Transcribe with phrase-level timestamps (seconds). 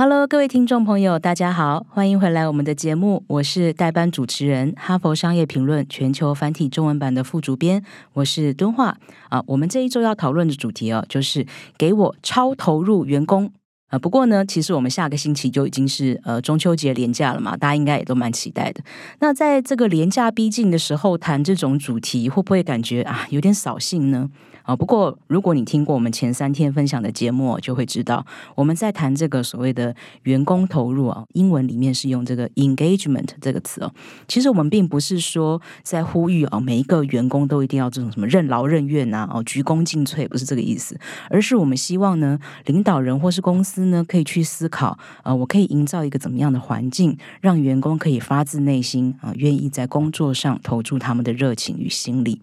[0.00, 8.96] Hello，各位听众朋友，大家好，欢迎回来我们的节目，我是代班主持人，哈佛商业评论全球繁体中文版的副主编，我是敦化
[9.28, 9.42] 啊。
[9.48, 11.44] 我们这一周要讨论的主题哦，就是
[11.76, 13.50] 给我超投入员工
[13.88, 13.98] 啊。
[13.98, 18.82] 不过呢，其实我们下个星期就已经是呃中秋节连假了嘛，大家应该也都蛮期待的。
[19.20, 24.30] 那在这个连假逼近的时候谈这种主题，会不会感觉啊有点扫兴呢？
[24.62, 33.90] 啊，不过如果你听过我们前三天分享的节目，就会知道我们在谈这个所谓的员工投入啊，英文里面是用这个 engagement 这个词哦。
[34.26, 41.00] 其实我们并不是说在呼吁啊，每一个员工都一定要这种什么任劳任怨啊，哦鞠躬尽瘁，不是这个意思，
[41.30, 52.40] 而是我们希望呢，领导人或是公司呢，可以去思考，呃，我可以营造一个怎么样的环境，让员工可以发自内心啊，愿意在工作上投注他们的热情与心力。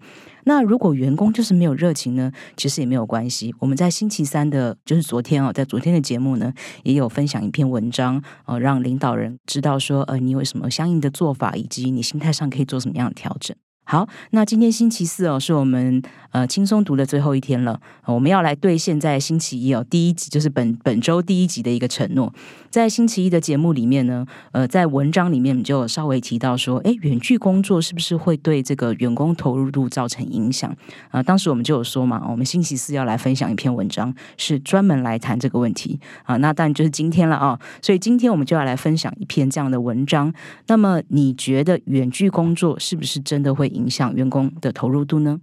[0.48, 2.30] 那如果员工就是没有热情呢？
[2.56, 3.52] 其实也没有关系。
[3.58, 13.56] 我们在星期三的，就是昨天哦，在昨天的节目呢，也有分享一篇文章，呃，让领导人知道说，呃，你有什么相应的做法，以及你心态上可以做什么样的调整。
[13.88, 17.80] 好，那今天星期四哦，是我们呃轻松读的最后一天了。
[18.04, 22.34] 我们要来兑现在星期一哦第一集，就是本本周第一集的一个承诺。
[22.68, 30.74] 在星期一的节目里面呢，呃，在文章里面我们就稍微提到说，哎，远距工作是不是会对这个员工投入度造成影响？
[31.10, 36.36] 啊，当时我们就有说嘛，我们星期四要来分享一篇文章，是专门来谈这个问题啊。
[36.38, 40.34] 那当然就是今天了啊，所以今天我们就要来分享一篇这样的文章。
[40.66, 43.70] 那么你觉得远距工作是不是真的会？
[43.76, 45.38] 影响员工的投入度呢？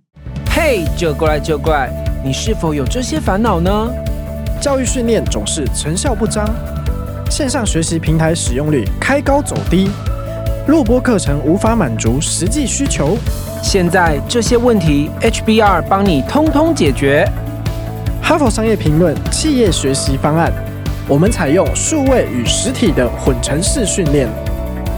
[0.49, 1.89] 嘿，就过来就过来，
[2.25, 3.71] 你是否有这些烦恼呢？
[4.59, 6.49] 教育训练总是成效不彰，
[7.29, 9.89] 线上学习平台使用率开高走低，
[10.67, 13.17] 录播课程无法满足实际需求。
[13.61, 17.27] 现在这些问题，HBR 帮你通通解决。
[18.21, 20.51] 哈佛商业评论企业学习方案，
[21.07, 24.29] 我们采用数位与实体的混成式训练。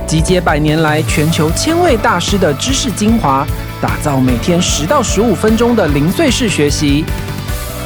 [0.06, 3.46] 集结百年来全球千位大师的知识精华，
[3.82, 7.04] 打造每天十到十五分钟的零碎式学习，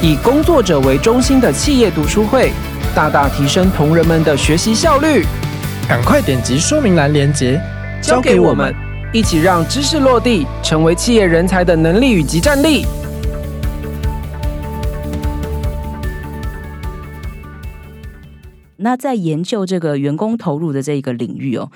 [0.02, 2.52] 以工作者为中心的企业读书会，
[2.94, 5.24] 大大提升同仁们的学习效率。
[5.88, 7.58] 赶快点击说明栏链接，
[8.02, 8.74] 交给我们，
[9.14, 12.84] 一起让知识落地，成为企业人才的能力与及战力。
[18.82, 21.70] 那在研究这个员工投入的这一个领域哦。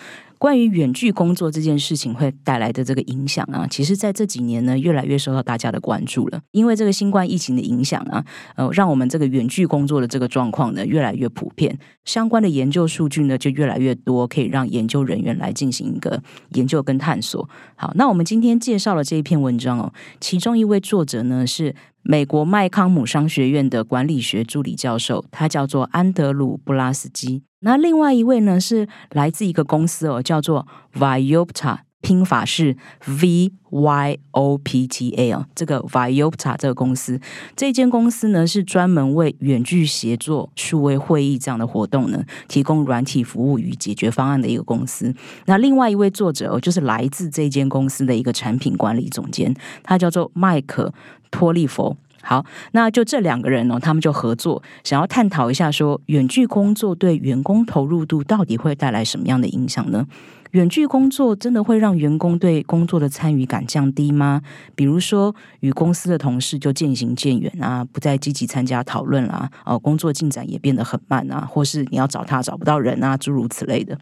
[0.44, 6.42] 关于远距工作这件事情会带来的这个影响啊，其实在这几年呢，越来越受到大家的关注了。
[6.50, 8.22] 因为这个新冠疫情的影响啊，
[8.54, 11.78] 呃，让我们这个远距工作的这个状况呢，越来越普遍。
[12.04, 17.48] 相关的研究数据呢，就越来越多，可以让研究人员来进行一个研究跟探索。
[17.76, 21.74] 好，那我们今天介绍了这一篇文章哦，其中一位作者呢是
[22.06, 27.42] 美国麦康姆商学院的管理学助理教授，他叫做安德鲁布拉斯基。
[27.60, 32.76] 那另外一位呢，是来自一个公司哦，叫做 Viopta 拼法是
[33.06, 35.46] V Y O P T A 哦。
[35.54, 37.18] 这个 Vyopta 这个公司，
[37.56, 45.14] 这间公司呢是专门为远距协作、数位会议这样的活动呢，提供软体服务与解决方案的一个公司。
[45.46, 50.92] 那另外一位作者，就是来自这间公司的一个产品管理总监，他叫做麦克
[51.30, 51.96] 托利佛。
[52.24, 60.06] 好，那就这两个人呢，他们就合作，想要探讨一下，说远距工作对员工投入度到底会带来什么样的影响呢？
[60.52, 64.40] 远距工作真的会让员工对工作的参与感降低吗？
[64.76, 73.98] 比如说，与公司的同事就渐行渐远啊，不再积极参加讨论啦，哦，工作进展也变得很慢啊，或是你要找他找不到人啊，诸如此类的。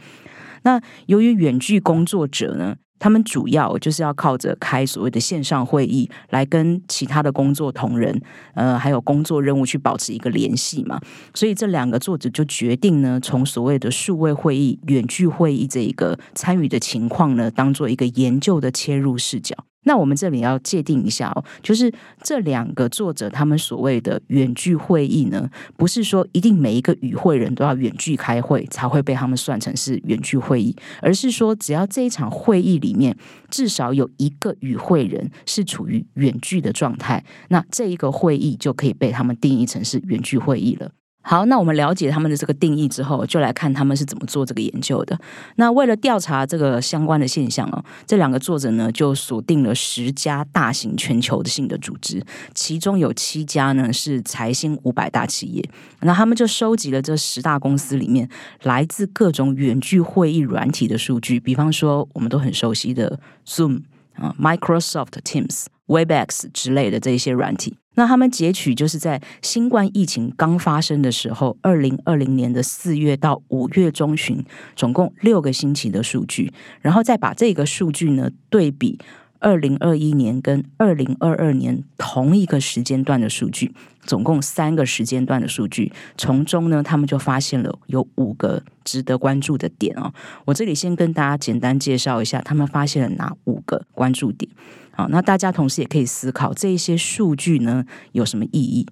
[0.65, 2.77] 那由于远距工作者呢？
[3.03, 8.23] 他们主要就是要靠着开所谓的线上会议来跟其他的工作同仁，
[8.55, 11.01] 呃，还有工作任务去保持一个联系嘛。
[11.35, 19.57] 所以这两个作者就决定呢，从所谓的数位会议、远距会议这一个参与的情况呢，当做一个研究的切入视角。
[19.85, 21.93] 那我们这里要界定一下哦，就是
[22.23, 33.17] 这两个作者他们所谓的远距会议呢，不是说一定每一个与会人都要远距开会才会被他们算成是远距会议，而是说只要这一场会议里面
[33.51, 40.91] 至少有一个与会人是处于远距的状态，那这一个会议就可以被他们定义成是远距会议了。
[41.25, 45.19] 好，那我们了解他们的这个定义之后，就来看他们是怎么做这个研究的。
[45.55, 52.23] 那为了调查这个相关的现象哦，这两个作者呢就锁定了十家大型全球性的组织，
[52.55, 55.71] 其中有七家呢是财新五百大企业。
[56.01, 58.29] 那他们就收集了这十大公司里面
[58.65, 63.83] 来自各种远距会议软体的数据，比方说我们都很熟悉的 Zoom
[64.17, 67.77] 啊、Microsoft Teams、Webex 之类的这些软体。
[67.95, 74.43] 那他们截取就是在新冠疫情刚发生的时候，二零二零年的四月到五月中旬，
[74.75, 76.51] 总共六个星期的数据，
[76.81, 78.99] 然后再把这个数据呢对比
[79.41, 83.75] 二零二一年跟二零二二年同一个时间段的数据，
[84.07, 90.15] 总共三个时间段的数据，从中呢他们就发现了有五个值得关注的点哦。
[90.47, 94.51] 我这里先跟大家简单介绍一下，他们发现了哪五个关注点。
[94.95, 98.87] 好，那大家同时也可以思考这一些数据呢有什么意义？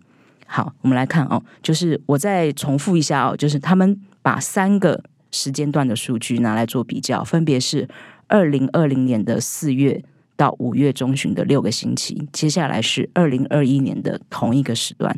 [0.46, 7.86] 好，我们来看哦，就是我再重复一下哦，就是他们把三个时间段的数据拿来做比较，分别是
[8.26, 10.02] 二零二零年的四月
[10.36, 15.16] 到五月中旬的六个星期，接下来是二零二一年的同一个时段，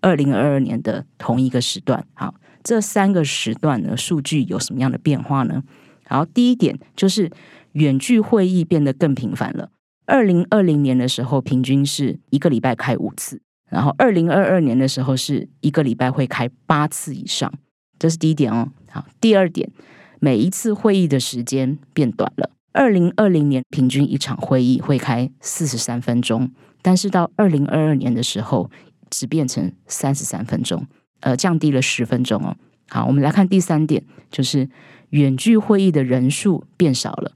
[0.00, 2.04] 二零二二年的同一个时段。
[2.12, 5.62] 好，这三个时段的数据有什么样的变化呢？
[6.06, 7.30] 好，第一点就是
[7.72, 9.70] 远距会议变得更频繁了。
[10.06, 13.40] 二零二零年的时候，平均是一个礼拜开五次，
[13.70, 17.52] 然后二零二二年的时候是一个礼拜会开八次以上，
[17.98, 18.68] 这是第一点哦。
[18.90, 19.70] 好，第二点，
[20.20, 22.50] 每一次会议的时间变短了。
[22.72, 26.50] 二零二零年平均一场会议会开四十三分钟，
[26.82, 28.70] 但是到二零二二年的时候
[29.10, 30.86] 只变成三十三分钟，
[31.20, 32.56] 呃，降低了十分钟哦。
[32.88, 34.68] 好，我们来看第三点，就是
[35.10, 37.32] 远距会议的人数变少了。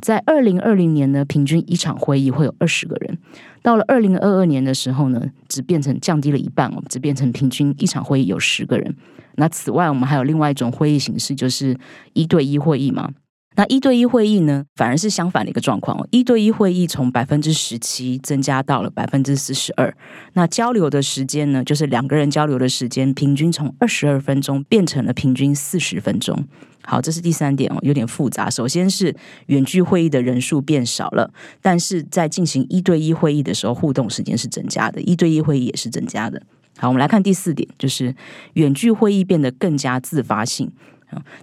[0.00, 3.14] 在二零二零年呢，平均一场会议会有二十个人；
[3.62, 8.94] 到了二零二二年的时候呢，只变成降低了一半哦，只变成平均一场会议有十个人。
[9.36, 11.78] 那此外，我们还有另外一种会议形式，就是
[12.12, 13.10] 一对一会议嘛。
[13.56, 16.06] 那一对一会议呢，反而是相反的一个状况哦。
[16.10, 19.94] 一对一会议从百分之十七增加到了百分之四十二。
[20.34, 26.46] 那交流的时间呢，就是两个人交流的时间，平均从二十二分钟变成了平均四十分钟。
[26.82, 28.48] 好，这是第三点哦，有点复杂。
[28.48, 29.14] 首先是
[29.46, 31.30] 远距会议的人数变少了，
[31.60, 36.40] 但是在进行一对一会议的时候，互动时间是增加的，一对一会议也是增加的。
[36.78, 38.14] 好，我们来看第四点，就是
[38.54, 40.70] 远距会议变得更加自发性。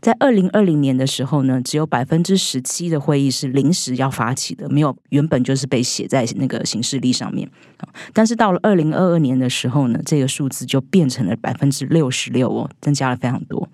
[0.01, 7.49] 在二零二零年的时候呢，只有百分之十七的会议是临时要发起的，没有原本就是被写在那个行事历上面。
[8.13, 13.67] 但是到了二零二二年的时候呢，这个数字就变成了百分之六十六哦，增加了非常多。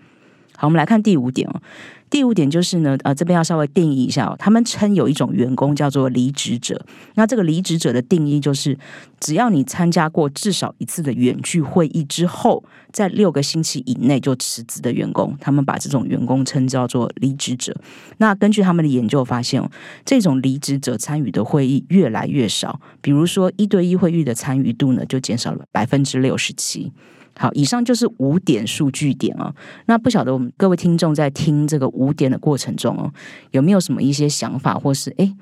[0.57, 1.61] 好，我们来看第五点哦。
[2.09, 4.35] 第五点就是呢，呃，这边要稍微定义一下哦。
[4.37, 6.79] 他们称有一种员工叫做离职者。
[7.15, 8.77] 那这个离职者的定义就是，
[9.19, 17.75] 只要你参加过至少一次的远距会议之后，在六个星期以内就辞职的员工，他们把这种员工称叫做离职者。
[18.17, 19.67] 那根据他们的研究发现哦，
[20.05, 22.79] 这种离职者参与的会议越来越少。
[23.01, 26.91] 比如说一对一会议的参与度呢，就减少了百分之六十七。
[27.37, 29.53] 好，以上就是五点数据点啊。
[29.85, 33.11] 那不晓得我们各位听众在听这个五点的过程中哦，
[33.51, 35.35] 有没有什么一些想法，或是诶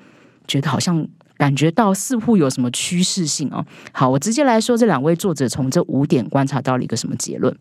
[0.47, 1.05] 觉得好像
[1.37, 3.65] 感觉到似乎有什么趋势性哦？
[3.91, 7.55] 好，我直接来说，这两位作者从这五点观察到了一个什么结论？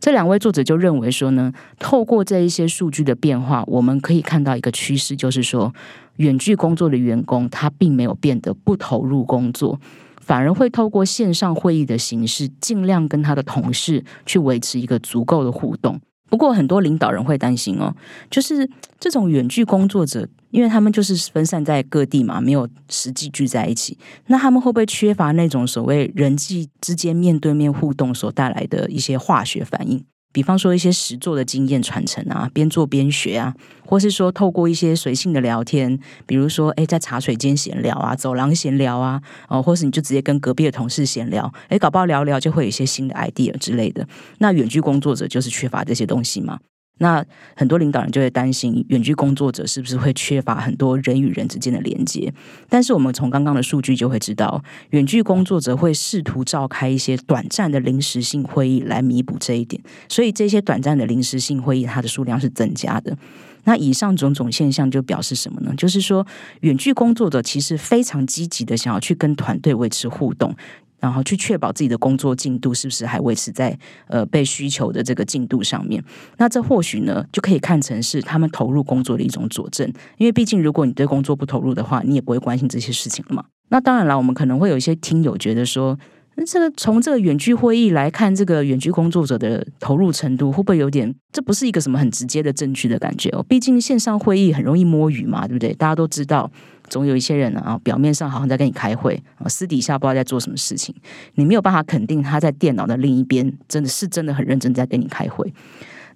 [0.00, 5.74] 这两位作者就认为说呢，透过这一些数据的变化，我们可以看到一个趋势，就是说
[6.16, 9.80] 远距工作的员工他并没有变得不投入工作。
[10.28, 15.98] 反而会透过线上会议的形式，尽量跟他的同事去维持一个足够的互动。
[16.28, 17.96] 不过，很多领导人会担心哦，
[18.30, 18.68] 就是
[19.00, 30.04] 这种远距工作者，因为他们就是分散在各地嘛，没有实际聚在一起，那他们会不会缺乏那种所谓人际之间面对面互动所带来的一些化学反应？
[30.38, 33.52] 比方说一些实作的经验传承啊，边做边学啊，
[33.84, 44.06] 或是说透过一些随性的聊天，比如说哎，在茶水间闲聊啊，走廊闲聊啊，哦，或是你就直接跟隔壁的同事闲聊，哎，搞不好聊聊就会有一些新的 idea 之类的。
[44.38, 46.60] 那远距工作者就是缺乏这些东西嘛。
[46.98, 47.24] 那
[47.56, 52.32] 很多领导人就会担心，远距工作者是不是会缺乏很多人与人之间的连接？
[52.68, 59.82] 但是我们从刚刚的数据就会知道，远距工作者会试图召开一些短暂的临时性会议来弥补这一点。
[60.08, 63.16] 所以这些短暂的临时性会议，它的数量是增加的。
[63.64, 65.74] 那以上种种现象就表示什么呢？
[65.76, 66.26] 就是说，
[66.60, 70.54] 远距工作者其实非常积极的想要去跟团队维持互动。
[70.98, 76.02] 然后去确保自己的工作进度是不是还维持在呃被需求的这个进度上面？
[76.36, 79.86] 那这或许呢就可以看成是他们投入工作的一种佐证。
[80.16, 83.44] 因为毕竟如果你对工作不投入的话，你也不会关心这些事情了嘛。
[83.70, 85.98] 那当然了，我们可能会有一些听友觉得说，
[86.40, 91.12] 那这个从这个远距会议来看，这个远距工作者的投入程度会不会有点？
[91.32, 93.44] 这不是一个什么很直接的证据的感觉哦。
[93.48, 95.74] 毕竟线上会议很容易摸鱼嘛，对不对？
[95.74, 96.48] 大家都知道，
[96.88, 100.94] 总有一些人啊，表面上好像在跟你开会，私底下不知道在做什么事情。
[101.34, 105.52] 你没有办法肯定他在电脑的另一边真的是真的很认真在跟你开会。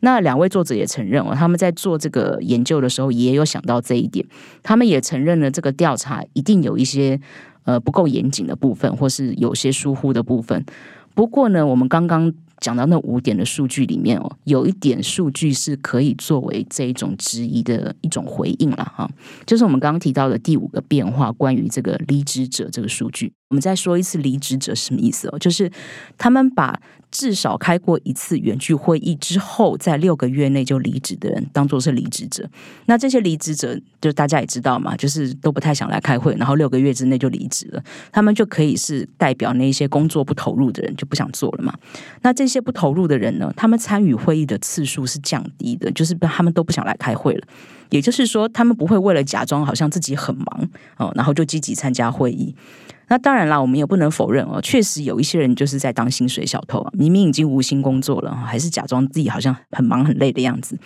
[0.04, 4.24] 那两位作者也承认哦，他们在做这个研究的时候也有想到这一点，
[4.62, 7.20] 他们也承认了这个调查一定有一些。
[7.64, 10.64] 呃，不够严谨的部分，或是有些疏忽的部分。
[11.14, 19.10] 不过呢，我们刚刚讲到那五点的数据里面哦，有一点数据是可以作为这一种质疑的一种回应了哈，
[19.44, 23.30] 就是我们刚刚提到的第五个变化，关于这个离职者这个数据。
[23.50, 25.38] 我们再说一次，离职者什么意思哦？
[25.38, 25.70] 就是
[26.16, 26.80] 他们把
[27.12, 32.48] 至少开过一次远距会议之后，在六个月内就离职的人，当做是离职者。
[32.86, 37.84] 那这些离职者，就大家也知道嘛，就是都不太想来开会，然后六个月之内就离职了。
[38.10, 41.72] 他们就可以是代表那些工作不投入的人，就不想做了嘛。
[42.22, 47.46] 那这些不投入的人呢，他们参与会议的次数是降低的，就是他们都不想来开会了。
[47.90, 52.54] 也就是说，他们不会为了假装好像自己很忙哦，然后就积极参加会议。
[53.12, 60.78] 那当然啦，我们也不能否认哦，确实有一些人就是在当薪水小偷啊，明明已经无心工作了，还是假装自己好像很忙很累的样子。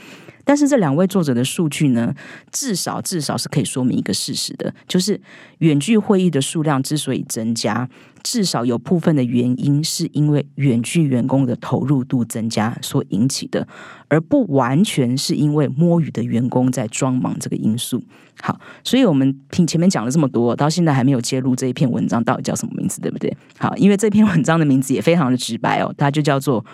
[0.46, 2.14] 但是这两位作者的数据呢，
[2.52, 5.20] 至少至少是可以说明一个事实的，就是
[5.58, 7.88] 远距会议的数量之所以增加，
[8.22, 13.66] 至少有部分的原因是因为远距员工的投入度增加所引起的，
[14.06, 18.00] 而不完全是因为摸鱼的员工在装忙这个因素。
[18.40, 23.36] 好，所以我们听前面讲了这么多，到现在还没有揭露这一篇文章到底叫什么名字，对不对？
[23.58, 26.64] 好，因为这篇文章的名字也非常的直白哦，它就叫做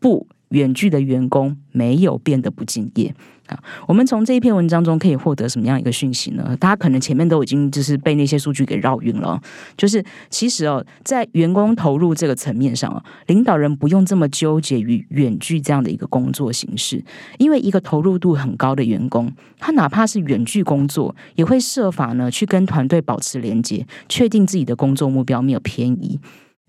[0.00, 0.26] 不。
[0.52, 3.14] 远距的员工没有变得不敬业
[3.46, 3.58] 啊！
[3.88, 6.56] 我们从这一篇文章中可以获得什么样一个讯息呢？
[6.60, 9.40] 大家可能前面都已经就是被那些数据给绕晕了。
[9.76, 17.04] 就是其实哦，在员工投入这个层面上啊，领导人不用这么纠结于远距这样的一个工作形式，
[17.38, 26.20] 因为一个投入度很高的员工，他哪怕是远距工作，也会设法呢去跟团队保持连接，确定自己的工作目标没有偏移。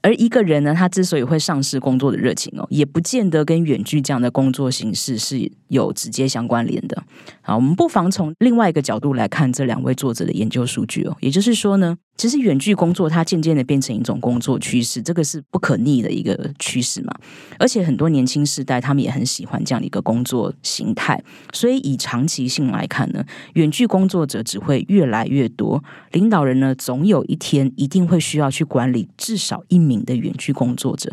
[0.04, 7.02] 而一个人呢，他之所以会上失工作的热情哦，也不见得跟远距这样的工作形式是有直接相关联的。
[7.42, 11.98] 好，我们不妨从另外一个角度来看这两位作者的研究数据哦，也就是说呢。
[12.16, 17.14] 其实远距工作它渐渐的变成一种工作趋势，这个是不可逆的一个趋势嘛。
[17.58, 21.22] 而且很多年轻世代他们也很喜欢这样的一个工作形态，
[21.54, 25.84] 所以以长期性来看呢，远距工作者只会越来越多。
[26.12, 31.12] 领导人呢，总有一天一定会需要去管理至少一名的远距工作者。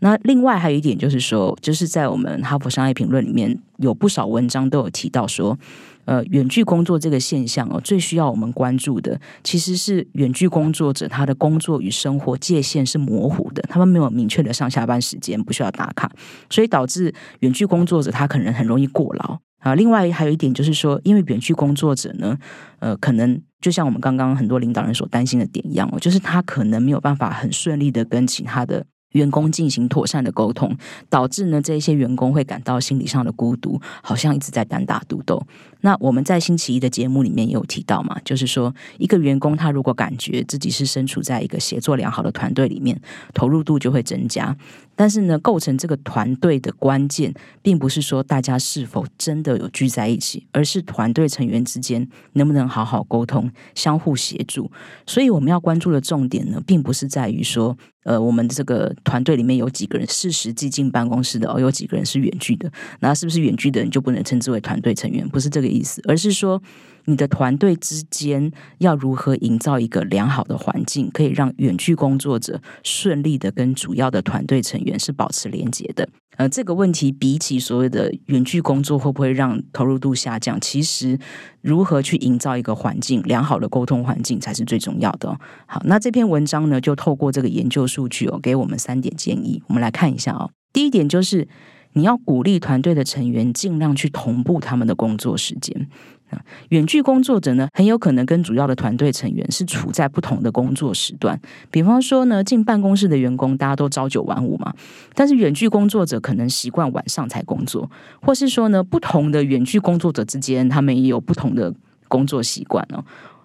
[0.00, 5.58] 那另外还有一点就是说，就是在我们哈佛商业评论里面有不少文章都有提到说。
[6.04, 16.10] 呃，远距工作这个现象哦，最需要我们关注的其实是远距工作者他的工作与生活界限是模糊的，他们没有明确的上下班时间，不需要打卡，
[16.50, 19.74] 所以导致远距工作者他可能很容易过劳啊。
[19.74, 22.38] 另外还有一点就是说，因为远距工作者呢，
[22.80, 28.86] 呃，可能就像我们刚刚很多领导人所担心的点一样哦，就是他可能没有办法很顺利的跟其他的。
[29.14, 30.76] 员工进行妥善的沟通，
[31.08, 35.44] 导致呢这一些员工会感到心理上的孤独，好像一直在单打独斗。
[35.80, 42.98] 那我们在星期一的节目里面也有提到嘛，就是说一个员工他如果感觉自己是身处在一个协作良好的团队里面，
[43.34, 44.56] 投入度就会增加。
[44.96, 54.70] 但是呢，构成这个团队的关键，并不是说大家是否真的有聚在一起，而是团队成员之间能不能好好沟通、相互协助。
[55.06, 62.70] 所以我们要关注的重点呢，并不是在于说，呃，我们这个团队里面有几个人是实际进办公室的，哦，有几个人是远距的，
[63.00, 65.28] 那是不是远距的人就不能称之为团队成员？
[65.28, 66.62] 不是这个意思，而是说。
[67.06, 76.08] 你的团队之间要如何营造一个良好的环境，可以让远距工作者顺利的跟主要的团队成员是保持连接的？
[76.36, 81.16] 呃，这个问题比起所谓的远距工作会不会让投入度下降，其实
[81.60, 85.38] 如何去营造一个环境，良好的沟通环境才是最重要的。
[85.66, 90.50] 好，那这篇文章呢，就透过这个研究数据哦，给我们三点建议，我们来看一下哦。
[90.72, 91.46] 第一点就是
[91.92, 95.88] 你要鼓励团队的成员尽量去同步他们的工作时间。
[96.70, 101.40] 远距工作者呢，很有可能跟主要的团队成员是处在不同的工作时段。
[101.70, 104.74] 比方说呢，进办公室的员工大家都朝九晚五嘛，
[105.14, 107.88] 但是远距工作者可能习惯晚上才工作，
[108.20, 111.72] 或是说呢，不同的远距工作者之间，他们也有不同的
[112.08, 113.04] 工作习惯哦。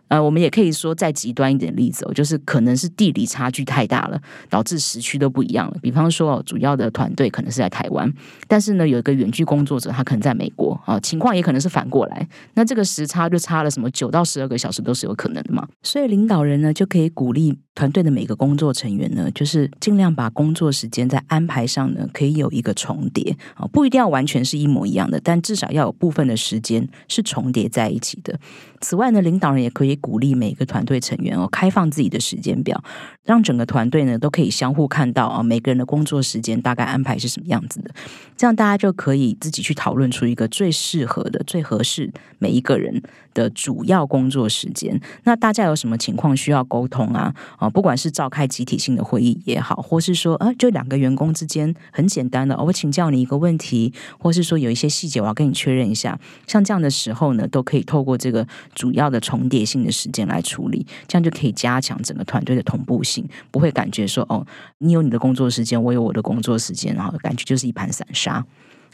[0.10, 5.78] 呃，我们也可以说再极端一点例子哦，就是可能是地理差距太大了，导致时区都不一样了。
[5.82, 8.12] 比方说，主要的团队可能是在台湾，
[8.48, 12.28] 但是呢，有一个远距工作者，他可能在美国啊，情况也可能是反过来。
[12.56, 15.68] 那这个时差就差了什么九到十二个小时都是有可能的嘛。
[15.84, 17.58] 所以领导人呢，就可以鼓励。
[17.80, 28.38] 团队的每个工作成员呢，就是尽量把工作时间在安排上呢，可以有一个重叠啊，不一定要完全是一模一样的，但至少要有部分的时间是重叠在一起的。
[28.82, 32.84] 此外呢，领导人也可以鼓励每个团队成员哦，开放自己的时间表，
[33.24, 37.92] 让整个团队呢都可以相互看到啊，每个人的工作时间大概安排是什么样子的，
[38.36, 43.02] 这样大家就可以自己去讨论出一个最适合的、最合适每一个人
[43.34, 45.00] 的主要工作时间。
[45.24, 47.34] 那大家有什么情况需要沟通啊？
[47.58, 58.48] 啊，不管是召开集体性的会议也好，或是说啊，就两个员工之间很简单的，我请教你一个问题，或是说有一些细节我要跟你确认一下，像这样的时候呢，都可以透过这个。
[58.76, 64.46] 主要的重叠性的时间来处理，这样就可以加强整个团队的同步性，不会感觉说哦，
[64.78, 68.46] 你有你的工作时间，我有我的工作时间，然后感觉就是一盘散沙。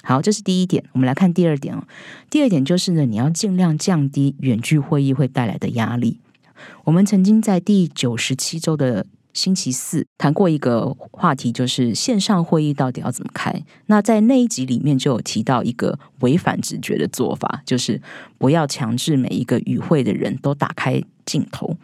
[0.02, 0.84] 好，这是第一点。
[0.94, 1.84] 我们来看第二点哦。
[2.30, 6.20] 第二点就是呢，你要尽量降低远距会议会带来的压力。
[6.86, 9.06] 我们曾经在第九十七周的。
[9.36, 13.54] 星期四谈过一个话题，就是线上会议到底要怎么开。
[13.88, 18.02] 那在那一集里面就有提到一个违反直觉的做法，就是
[18.38, 21.76] 不要强制每一个与会的人都打开镜头。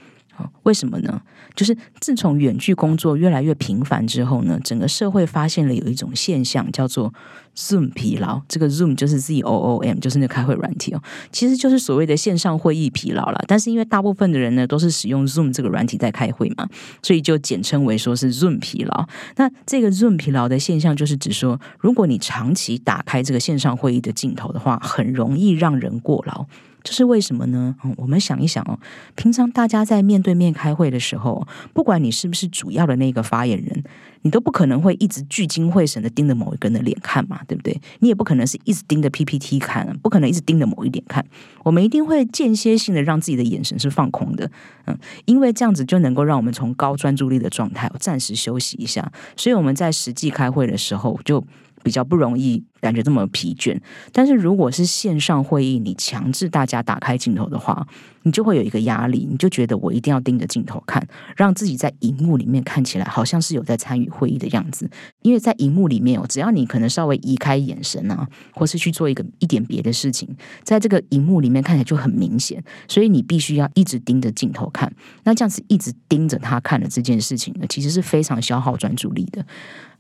[0.63, 1.21] 为什么呢？
[1.55, 7.13] 就是自从远距工作越来越频繁之后呢，整个社会发现了有一种现象叫做
[7.55, 8.41] Zoom 疲劳。
[8.47, 13.43] 这个 Zoom 就是 Z O O M，就是那开会软体哦，其实就是所谓的线上会议疲劳了。
[13.47, 16.67] 但是因为大部分的人呢都是使用 Zoom 这个软体在开会嘛，
[17.01, 19.05] 所以就简称为说是 Zoom 疲劳。
[19.35, 26.45] 那这个 Zoom 疲劳的现象就是指说，如果你长期打开这个线上会议的镜头的话，很容易让人过劳。
[26.83, 27.75] 这是为什么呢？
[27.83, 28.79] 嗯，我们想一想哦，
[29.15, 33.83] 平常大家在面对面开会的时候，不管你是不是主要的那个发言人，
[34.21, 37.79] 你都不可能会一直聚精会神的盯着某一个人的脸看嘛，对不对？
[37.99, 41.25] 你也不可能是一直盯着 PPT 看，不可能一直盯着某一点看。
[41.63, 44.49] 我们一定会间歇性的让自己的眼神是放空的，
[44.85, 49.11] 嗯，因为这样子就能够让我们从高专注力的状态暂时休息一下。
[49.37, 51.43] 所以我们在实际开会的时候就。
[51.83, 53.79] 比较不容易感觉这么疲倦，
[54.11, 57.87] 但是如果是线上会议，你强制大家打开镜头的话，
[58.23, 64.89] 你就会有一个压力，你就觉得我一定要盯着镜头看，让自己在荧幕里面看起来好像是有在参与会议的样子。
[65.21, 70.27] 因为在荧幕里面哦，只要你可能稍微移开眼神啊，或是去做一个一点别的事情，
[70.63, 74.91] 在这个荧幕里面看起来就很明显，所以你必须要一直盯着镜头看。
[75.23, 79.45] 那这样子一直盯着他看的这件事情呢，其实是非常消耗专注力的。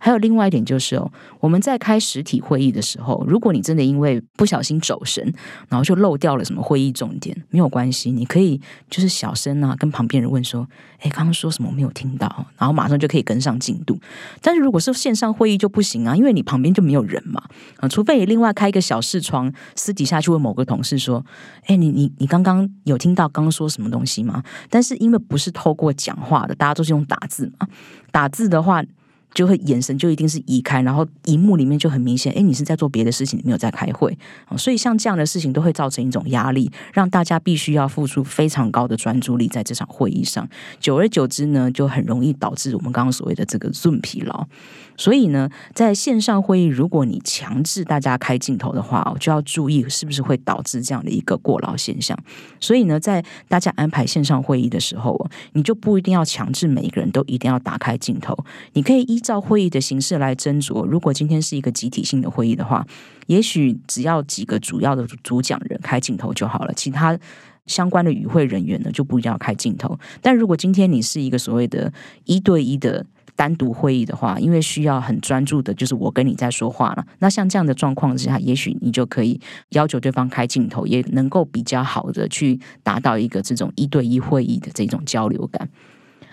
[0.03, 5.23] 还有另外一点就是哦，我们在开实体会议的时候，如果你真的因为不小心走神，
[5.69, 10.67] 然后就漏掉了什么会议重点，没有关系，你可以就是小声啊，跟旁边人问说
[10.99, 13.99] ：“哎，刚刚说什么没有听到？”然后马上就可以跟上进度。
[14.41, 17.43] 但是如果是线上会议就不行啊，因为你旁边就没有人嘛
[17.77, 21.25] 啊，除非你另外开一个小视窗，私底下去问某个同事说
[21.67, 27.67] ：“哎，你你你刚刚有听到刚刚说什么东西吗？”但是因为不是透过讲话的，大家都是用打字嘛，
[28.11, 28.83] 打字的话。
[29.33, 34.17] 就会眼神就一定是移开，然后荧幕里面就很明显，哎，你是在做别的事情，你没有在开会
[34.57, 40.47] 所以像这样的事情都会造成一种压力，让大家必须要付出非常高的专注力在这场会议上。
[40.79, 44.45] 久而久之呢，就很容易导致我们刚刚所谓的这个 Zoom 疲劳。
[44.97, 52.15] 所以呢，在线上会议，如果你强制大家开镜头的话，就要注意是不是会导致这样的一个过劳现象。
[52.59, 58.37] 所以呢，在大家安排线上会议的时候，你就不一定要强制每一个人都一定要打开镜头，
[58.73, 60.85] 你可以依照会议的形式来斟酌。
[60.85, 62.85] 如果今天是一个集体性的会议的话，
[63.27, 67.17] 也许只要几个主要的主讲人开镜头就好了，其他
[67.67, 69.97] 相关的与会人员呢就不一定要开镜头。
[70.21, 71.93] 但如果今天你是一个所谓的
[72.25, 77.05] 一对一的，单独会议的话，因为需要很专注的，就是我跟你在说话了。
[77.19, 85.69] 那像这样的状况之下，也许你就可以要求对方开镜头，也能够比较好的去达到一个这种一对一会议的这种交流感。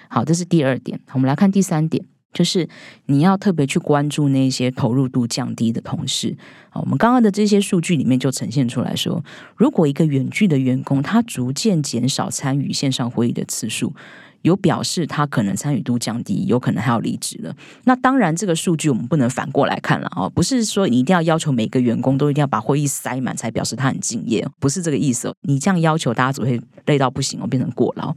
[0.09, 1.01] 好，这是第二点。
[1.13, 2.69] 我们来看第三点，就是
[3.07, 6.37] 你要特别去关注那些投入度降低的同事。
[6.71, 9.25] 啊，我们刚刚的这些数据里面就呈现出来说，
[9.57, 13.95] 如果一个远距的员工他逐渐减少参与线上会议的次数。
[14.43, 17.53] 有表示他可能参与度降低，有可能还要离职了。
[17.85, 25.35] 那当然，这个数据我们不能反过来看了哦，不是说你一定要要求每个员工都一定要把会议塞满才表示他很敬业，不是这个意思。
[25.43, 28.15] 你这样要求，大家只会累到不行哦，变成过劳。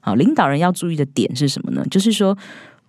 [0.00, 1.82] 好，领导人要注意的点是什么呢？
[1.90, 2.36] 就是说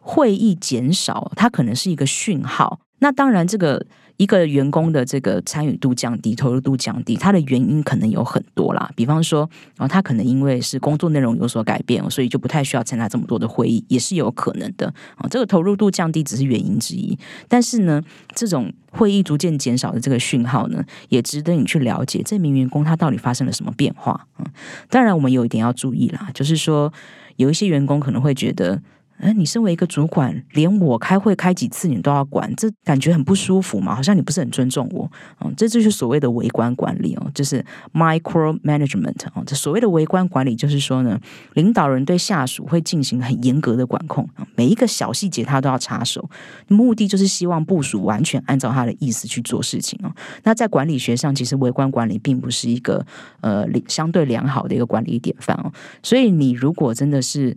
[0.04, 2.80] 会议减少，它可能是一个讯号。
[3.00, 3.84] 那当然，这个。
[4.18, 8.88] 一个员工的这个参与度降低、投入度降低，它的原因可能有很多啦。
[8.96, 14.86] 比方说，啊，他可能因为是工作内容有所改变，所以就不太需要参加这么多的会议，也是有可能的。
[15.16, 18.00] 啊，这个投入度降低只是原因之一，但是呢，
[18.36, 24.28] 这种会议逐渐减少的这个讯号呢，也值得你去了解这名员工他到底发生了什么变化。
[24.38, 24.46] 嗯，
[24.92, 26.94] 当然，我们有一点要注意啦，就是说
[27.38, 28.80] 有一些员工可能会觉得。
[29.24, 33.96] 哎，你身为一个主管，连我开会开几次你都要管，这感觉很不舒服嘛？
[33.96, 35.10] 好像你不是很尊重我。
[35.40, 39.42] 嗯，这就是所谓的微观管理哦，就是 micro management 哦。
[39.46, 41.18] 这所谓的微观管理，就是说呢，
[41.54, 46.30] 领导人对下属会进行很严格的管控，每一个小细节他都要插手，
[46.68, 50.12] 目的就是希望部署完全按照他的意思去做事情哦。
[50.44, 53.06] 那在管理学上，其实微观管理并不是一个
[53.40, 55.72] 呃相对良好的一个管理典范哦。
[56.02, 57.56] 所以你如果真的是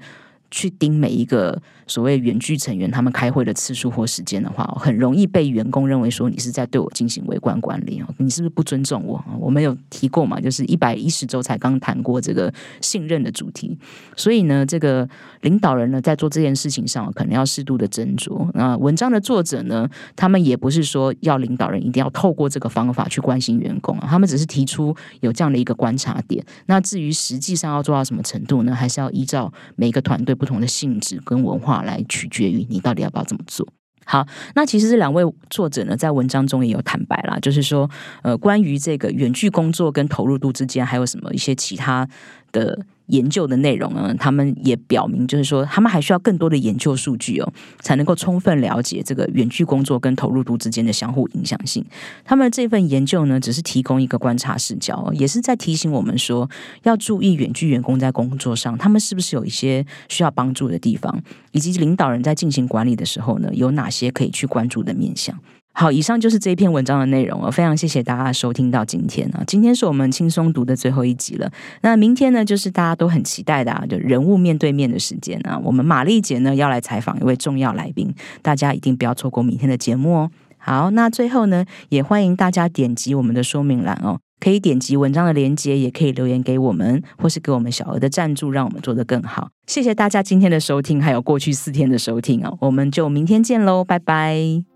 [0.57, 1.63] 去盯每一个。
[1.89, 9.25] 所谓远距成员他们开会的次数或时间的话，很容易被员工认为说你是在对我进行微观管理哦，你是不是不尊重我？
[9.39, 13.79] 我们有提过嘛，就是一百一十周才刚谈过这个信任的主题，
[14.17, 15.09] 所以呢，这个
[15.43, 18.51] 领导人呢在做这件事情上，可能要适度的斟酌。
[18.55, 26.45] 那文章的作者呢，他们也不是说要领导人一定要透过这个方法去关心员工啊，他们只是提出有这样的一个观察点。
[26.67, 31.83] 那至于实际上要做到什么程度呢，还是要依照每个团队不不同的性质跟文化。
[31.83, 33.67] 来取决于你到底要不要这么做。
[34.05, 37.91] 好，那其实这两位作者呢，在文章中也有坦白啦，就是说，
[38.23, 42.09] 呃，关于这个远距工作跟投入度之间，还有什么一些其他
[42.53, 42.87] 的。
[43.07, 51.85] 研究的内容呢，他们也表明，就是说，他们还需要更多的研究数据哦，才能够充分了解这个远距工作跟投入度之间的相互影响性。
[52.25, 56.49] 他们这份研究呢，只是提供一个观察视角，也是在提醒我们说，
[56.83, 65.39] 要注意远距员工在工作上，他们是不是有一些需要帮助的地方，以及领导人在进行管理的时候呢，有哪些可以去关注的面向。
[65.79, 67.53] 好，以上就是这一篇文章的内容了。
[67.53, 69.45] 非常谢谢大家收听到今天啊！
[69.47, 71.53] 今天是我们轻松读的最后一集了。
[71.83, 75.61] 那明天呢，就是大家都很期待的啊，就人物面对面的时间啊。
[75.63, 78.11] 我们玛丽姐呢要来采访一位重要来宾，
[78.41, 80.31] 大家一定不要错过明天的节目哦。
[80.57, 89.51] 好，那最后呢，也欢迎大家点击我们的说明栏哦，可以点击文章的链接，也可以留言给我们，或是给我们小额的赞助，让我们做得更好。
[89.67, 92.57] 谢谢大家今天的收听，还有过去四天的收听哦。
[92.63, 94.76] 我们就明天见喽，拜拜。